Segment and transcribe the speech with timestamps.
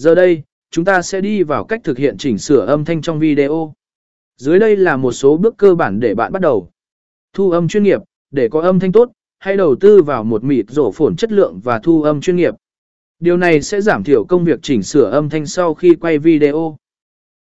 [0.00, 3.18] Giờ đây, chúng ta sẽ đi vào cách thực hiện chỉnh sửa âm thanh trong
[3.18, 3.74] video.
[4.36, 6.70] Dưới đây là một số bước cơ bản để bạn bắt đầu.
[7.32, 10.64] Thu âm chuyên nghiệp, để có âm thanh tốt, hãy đầu tư vào một mịt
[10.68, 12.54] rổ phổn chất lượng và thu âm chuyên nghiệp.
[13.18, 16.76] Điều này sẽ giảm thiểu công việc chỉnh sửa âm thanh sau khi quay video.